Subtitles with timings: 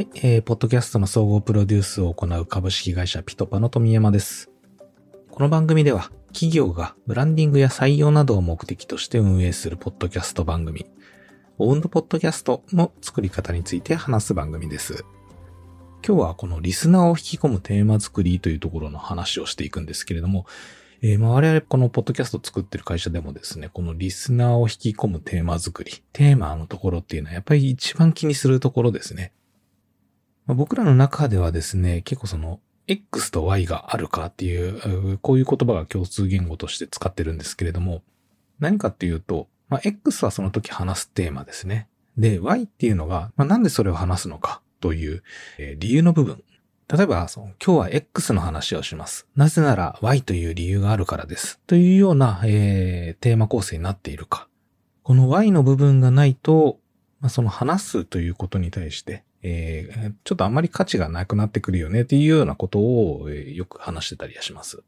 [0.00, 4.50] はい、えー、ポッドキャストの総合プロデュースを行う株式会社ピトパの富山です。
[5.30, 10.86] この番組では、企業がブランディングや採用などを目的として運営するポッドキャスト番組、
[11.58, 15.04] オウンドポッドキャストの作り方について話す番組です。
[16.02, 20.46] 今日はこのリスナーを引き込むテーマ作りというところの話をしていくんですけれども、
[21.02, 29.32] えー、まあ我々このポッドキャスト作ってる会社でもですね、このリスナーを引き込むテーマ作り、テーマのところっていうのはやっぱり一番気にするところですね。
[30.50, 32.58] まあ、僕らの中ではですね、結構その
[32.88, 38.02] X と Y があるかっていう、こういう言葉が共通言語として使ってるんですけれども、
[38.58, 41.86] 何かっていうと、まあ、X はその時話すテーマですね。
[42.18, 45.22] で、Y っていうのが、まあ、なんでそれを話すのかという、
[45.58, 46.42] え、理由の部分。
[46.92, 49.28] 例えばその、今日は X の話をします。
[49.36, 51.60] なぜなら Y という理由があるからです。
[51.68, 54.48] というような、えー、テーマ構成になっているか。
[55.04, 56.80] この Y の部分がないと、
[57.20, 64.82] まあ、その話すということに対して、えー、ちょっとあんまり価値がなくなってくるよねっていうようなことを、えー、よく話してたりはします。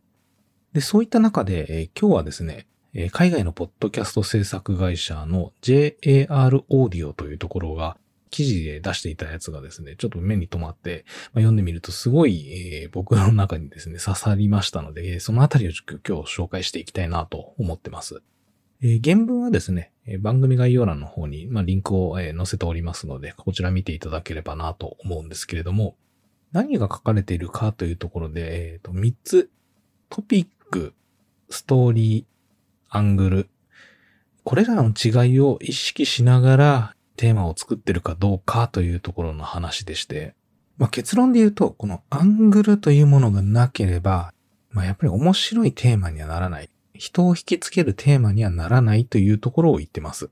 [0.73, 7.97] で、そういった中で、えー、今日はですね、えー、海外のポッドキャスト制作会社の JAR オーディオというところが、
[8.33, 18.23] 記事で出していたやつがですね、ちょっと目に留まって、まあ、読んでみるとすごい、えー、僕の中にですね、刺さりましたので、そのあたりを今日紹介していきたいなと思ってます。
[18.83, 25.95] えー、原文はですね、番組概要欄の方に、まあ、リンクを、え、載せておりますので、こちら見ていただければなと思うんですけれども、
[26.51, 29.51] 何が書かれているかというところで、えー、と3つ、
[30.11, 30.95] トピック、
[31.49, 32.25] ストーリー、
[32.89, 33.49] アングル、
[34.45, 40.35] これらの違いを意識しながらテーマを作ってるかどうかというところの話でして、
[40.77, 44.35] まあ、結論で言うと、このアングルというものがなければ、
[44.71, 46.69] まあ、やっぱり面白いテーマにはならない。
[47.03, 50.31] 人を引きつけるテーマにはならないというところを言ってます。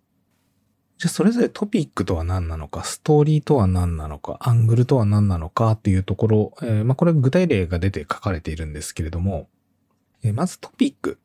[0.99, 9.49] じゃあそれぞれトピックとは何なのか、ストーリーとは何なのか、アングルとは何なのかっていうところ、えー、まあこれ具体例が出て書かれているんですけれども、
[10.23, 11.19] えー、まずトピック。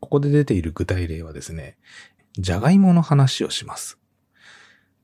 [0.00, 1.76] ここで出ている具体例はですね、
[2.36, 3.99] じゃがいもの話をします。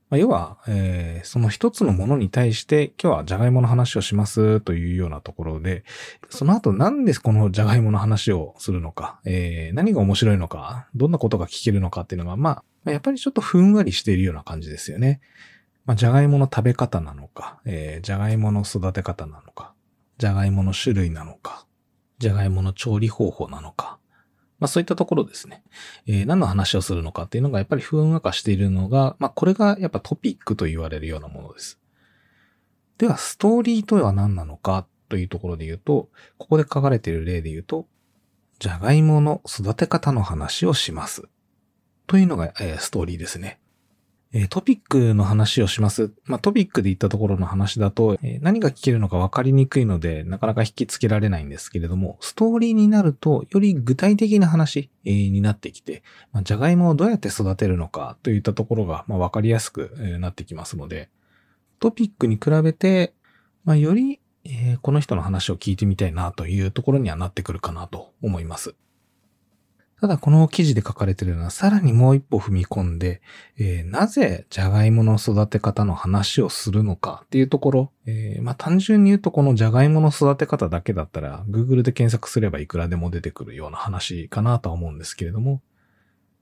[0.09, 5.83] まあ、要は、えー、その一つのものに対して今日はじゃがいもの話をしますというようなところで、
[6.29, 15.19] その後なんでこのじゃがいもの話をするのか、えー、何が面白いのか、どんなことが聞けるのかっていうのが、まあ、やっぱりちょっとふんわりしているような感じですよね。
[15.85, 19.73] まあ、じゃがいもの食べ方なのか、えー、じゃがいもの育て方なのか、
[20.17, 21.65] じゃがいもの種類なのか、
[22.19, 23.99] じゃがいもの調理方法なのか、
[24.59, 25.63] まあそういったところですね。
[26.07, 31.79] えー、何の話をするのかっていうのがやっぱり不運化しているのが、まあこれがやっぱトピックと言われるようなものです。
[32.97, 37.85] では、ストーリーとは何なのかというところで言うと、ここで書かれている例で言うと、
[38.59, 41.23] じゃがいもの育て方の話をします。
[42.07, 43.59] というのが、えー、ストーリーですね。
[44.39, 46.11] えトピックの話をします。
[46.25, 56.03] まあ、トピックで言ったところの話だと、え何が聞けるのか分かりにくいので、なかなか引きつけられないんですけれども、ストーリーになると、より具体的な話、えになってきて、
[56.33, 61.09] まあ、じゃがいもをどうやって育てるのかといったところが、まあ、分かりやすく、えなってきますので、
[61.79, 63.13] トピックに比べて、
[63.65, 68.75] まあ、より、えこの人の話を聞いてみたいなというところにはなってくるかなと思います。
[69.99, 73.19] ただこの記事で書かれているのはさらにもう一歩踏み込んで、
[73.57, 85.63] えー、なぜジャガイモの育て方の話をするのかっていうところ、えー、まあ単純に言うとこのジャガイモの育て方だけだったら Google で検索すればいくらでも出てくるような話かなとは思うんですけれども、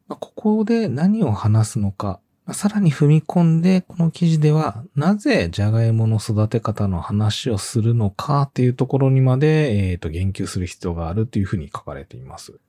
[0.10, 12.60] まあ、ここで何を話すのか、まあ、さらに踏み込んでこの記事ではなぜジャガイモの育て方の話をするのかっていうところにまで、えー、と言及する必要があるというふうに書かれています。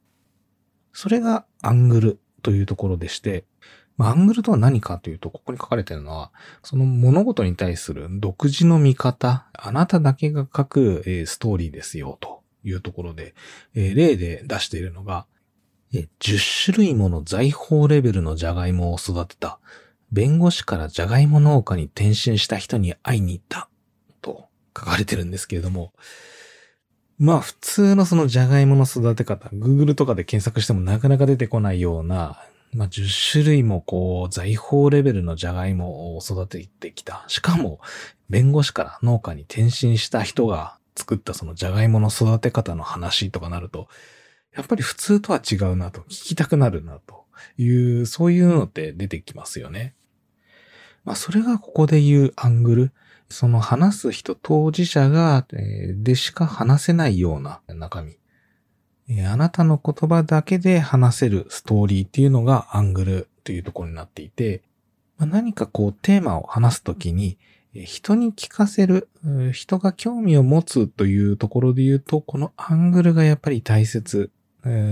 [0.96, 3.44] それがアングルというところでして、
[3.98, 13.34] まあ、アングルとは何かというと、ここに書かれているのは、その物事に対する独自の見方、あなただけが書く、えー、ストーリーですよ、というところで、
[13.74, 15.26] えー、例で出しているのが、
[15.92, 19.58] えー、10種類もの財宝レベルのジャガイモを育てた、
[20.12, 23.68] 弁護士からジャガイモ農家に転身した人に会いに行った、
[24.22, 25.92] と書かれてるんですけれども、
[27.18, 32.42] まあ普通のそのジャガイモの育て方、Google とかで検索してもなかなか出てこないような、
[32.74, 37.24] まあ10種類もこう財宝レベルのジャガイモを育ててきた。
[37.28, 37.80] しかも
[38.28, 43.88] 弁護士から農家に転身した人が作ったそのジャガイモの育て方の話とかなると、
[44.54, 47.24] やっぱり普通とは違うなと、聞きたくなるなと
[47.58, 47.68] い
[48.00, 49.94] う、そういうのって出てきますよね。
[51.04, 52.92] まあそれがここで言うアングル。
[53.28, 58.16] その話す人、当事者が、え、でしか話せないような中身。
[59.08, 64.62] え、あなたの言葉だけで話せるストーリーっていうのがアングルというところになっていて、
[65.18, 67.38] ま、何かこうテーマを話すときに、
[67.72, 69.08] 人に聞かせる、
[69.52, 74.30] 人が興味を持つというところで言うと、このアングルがやっぱり大切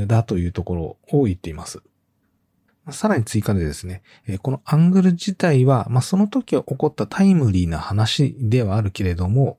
[0.06, 1.82] だというところを言っています。
[2.90, 4.02] さらに追加でですね、
[4.42, 9.58] このアングル自体は、まあ、その時起こったタイムリーな話ではあるけれども、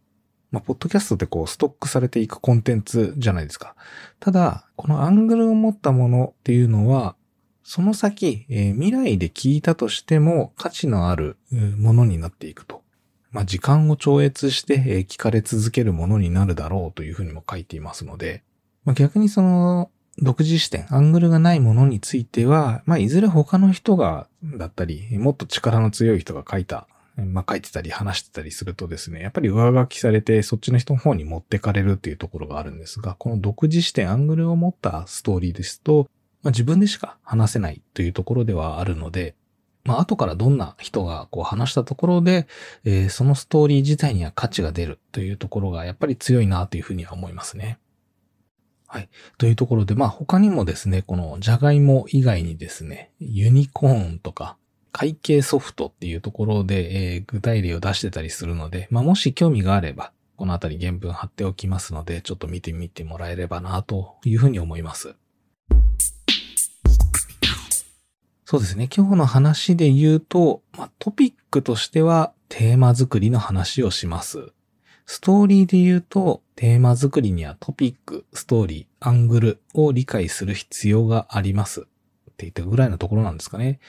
[0.51, 3.75] まあ、ポッドキャストってこう、ストックされていくコンテンツじゃないですか。
[4.19, 7.16] ただ、このアングルを持ったものっていうのは、
[7.63, 11.38] その先、えー、未来で聞いたとしても価値のある
[11.78, 12.83] ものになっていくと。
[13.31, 18.44] まあ、時間を超越して、えー、聞かれ続けるものになるだろうというふうにも書いていますので、
[18.86, 36.10] まあ、逆にその、独自視点、アングルがないものについては、まあ、いずれ他の人が、だったり、もっと力の強い人が書いた、まあ、書いてたり話してたりするとですね、やっぱり上書きされて、そっちの人の方に持ってかれるっていうところがあるんですが、この独自視点、アングルを持ったストーリーですと、
[36.44, 39.36] まあ、自分でしか話せないというところではあるので、
[39.84, 42.48] まあ、後からどんな人がこう話したところで、
[42.86, 47.78] えー、そのストーリー自体には価値が出るというところがやっぱり強いなというふうには思いますね。
[48.88, 49.10] はい。
[49.38, 54.58] というところで、まあ他にもですね、このジャガイモ以外にですね、ユニコーンとか
[54.92, 65.16] 会計ソフトっていうところで、えー、具体例を出してたりするので、まあもし興味があれば、このあたり原文貼っておきますので、ちょっと見てみてもらえればなというふうに思います。
[68.46, 68.88] そうですね。
[68.96, 74.52] 今日の話で言うと、まあ、トピックとしてはテーマ作りの話をします。
[75.08, 81.81] ストーリーで言うと、テーマ作りにはトピック、ストーリー、アングルを理解する必要があります。
[81.81, 81.84] っ
[82.38, 83.80] て言ったぐらいのところなんですかね。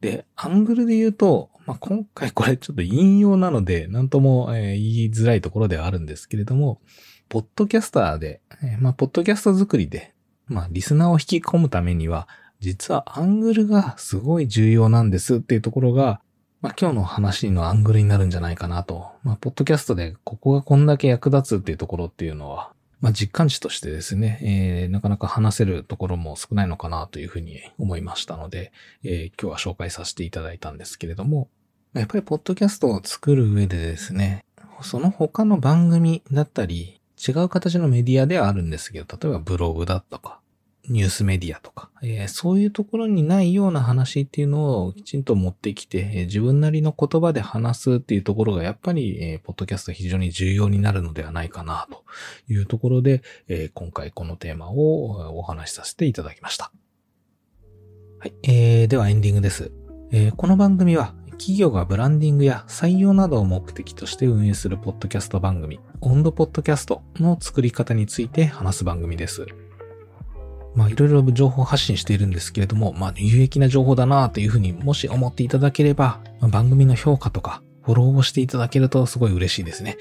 [0.00, 6.80] で、アングルで言うと、まあ、今回これちょっと引用なので、なんとも、え、言いづらいところではあるんですけれども、
[7.28, 10.14] ポッドキャスターで、え、まあ、ポッドキャスト作りで、
[10.46, 12.28] まあ、リスナーを引き込むためには、
[12.60, 16.20] 実はアングルがすごい重要なんですっていうところが、
[16.64, 19.10] まあ、今日の話のアングルになるんじゃないかなと。
[19.22, 22.72] まあ、ポッドキャストでここがこんだけ役立つっていうところっていうのは、
[23.02, 28.72] まあ、実感値としてですね、えー、なかなか話せるところも少ないのかなというふうに思いましたので、
[29.02, 31.50] えー、今日は紹介させていただいたんですけれども、
[31.92, 34.46] やっぱりポッドキャストを作る上でですね、
[34.80, 40.40] その他の番組だったり、違う形のメディアではあるんですけど、例えばブログだとか、
[40.88, 52.04] ニュースメディアとか、えー、そういうところにないような話っていうのをきちんと持ってきて、えー、自分なりの言葉で話すっていうところがやっぱり、えー、ポッドキャスト非常に重要になるのではないかなと
[52.52, 56.70] いうところで、え今回このテーマをお話しさせていただきました。
[58.18, 59.72] はい、えー、ではエンディングです。
[60.12, 69.46] えこの番組は企業がブランディングや採用などを目的として運営するポッドキャスト番組、オンドポッドキャストの作り方について話す番組です。
[70.74, 79.96] まあいろいろ情報発信しているんですけれども、まあ有益な情報だなというふうにもし思っていただければ、まあ、番組の評価とかフォローをしていただけるとすごい嬉しいですね。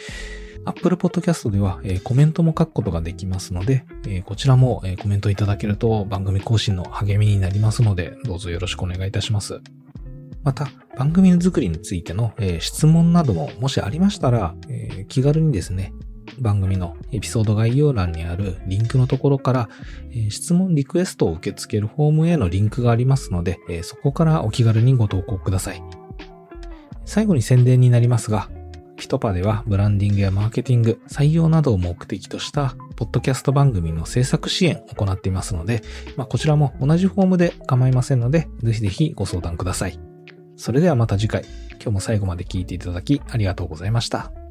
[0.65, 9.61] Apple Podcast では、えー、コメントも書くことができますので、えー、こちらも、えー、コメントいただけると番組更新の励みになりますので、どうぞよろしくお願いいたします。
[10.43, 10.67] また、
[10.97, 15.93] 番組の作りについての、え質問などももしありましたら、え気軽にですね、
[16.39, 19.69] 番組のエピソード概要欄にあるリンクのところから、
[20.11, 25.83] え、質問リクエストを受け付けるフォームへのリンクがありますので、え、そこからお気軽にご投稿ください。
[27.05, 28.49] 最後に宣伝になりますが、
[28.95, 35.81] ピトパではブランディングやマーケティング、採用などを目的としたポッドキャスト番組の制作支援を行っていますので、
[36.15, 39.99] まあ、こちらも同じフォームで構いませんので、ぜひぜひご相談ください。
[40.55, 44.42] それではまた次回、今日も最後まで聞いていただきありがとうございました。